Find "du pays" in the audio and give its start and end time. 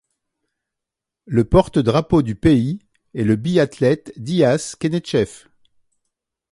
2.23-2.79